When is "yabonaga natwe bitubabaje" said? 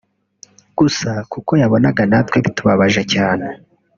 1.61-3.01